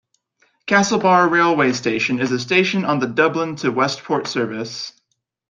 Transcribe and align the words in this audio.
Castlebar 0.65 1.27
railway 1.29 1.73
station 1.73 2.19
is 2.21 2.31
a 2.31 2.39
station 2.39 2.85
on 2.85 2.97
the 2.97 3.05
Dublin 3.05 3.55
to 3.57 3.69
Westport 3.71 4.25
service. 4.25 4.93